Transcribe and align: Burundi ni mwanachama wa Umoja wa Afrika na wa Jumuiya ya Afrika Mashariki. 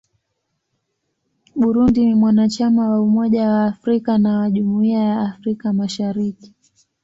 Burundi 1.55 2.05
ni 2.05 2.15
mwanachama 2.15 2.89
wa 2.89 3.01
Umoja 3.01 3.49
wa 3.49 3.65
Afrika 3.65 4.17
na 4.17 4.39
wa 4.39 4.49
Jumuiya 4.51 4.99
ya 4.99 5.21
Afrika 5.21 5.73
Mashariki. 5.73 6.53